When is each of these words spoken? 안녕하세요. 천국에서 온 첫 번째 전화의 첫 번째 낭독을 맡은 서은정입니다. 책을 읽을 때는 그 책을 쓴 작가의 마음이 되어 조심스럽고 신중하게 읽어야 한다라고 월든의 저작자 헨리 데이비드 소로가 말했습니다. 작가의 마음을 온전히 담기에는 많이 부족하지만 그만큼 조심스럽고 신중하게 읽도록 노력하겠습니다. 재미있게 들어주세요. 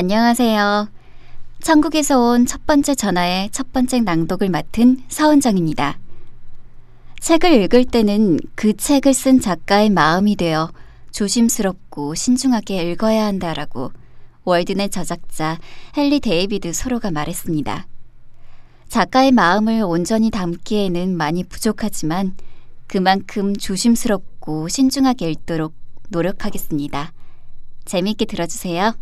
안녕하세요. 0.00 0.88
천국에서 1.60 2.20
온 2.20 2.46
첫 2.46 2.64
번째 2.66 2.94
전화의 2.94 3.50
첫 3.50 3.72
번째 3.72 3.98
낭독을 3.98 4.48
맡은 4.48 5.02
서은정입니다. 5.08 5.98
책을 7.18 7.52
읽을 7.64 7.84
때는 7.84 8.38
그 8.54 8.76
책을 8.76 9.12
쓴 9.12 9.40
작가의 9.40 9.90
마음이 9.90 10.36
되어 10.36 10.70
조심스럽고 11.10 12.14
신중하게 12.14 12.92
읽어야 12.92 13.26
한다라고 13.26 13.90
월든의 14.44 14.90
저작자 14.90 15.58
헨리 15.96 16.20
데이비드 16.20 16.72
소로가 16.72 17.10
말했습니다. 17.10 17.88
작가의 18.86 19.32
마음을 19.32 19.82
온전히 19.82 20.30
담기에는 20.30 21.16
많이 21.16 21.42
부족하지만 21.42 22.36
그만큼 22.86 23.56
조심스럽고 23.56 24.68
신중하게 24.68 25.28
읽도록 25.32 25.74
노력하겠습니다. 26.10 27.12
재미있게 27.84 28.26
들어주세요. 28.26 28.94